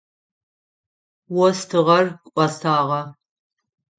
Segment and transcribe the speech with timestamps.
[1.45, 3.01] Остыгъэр кӏосагъэ.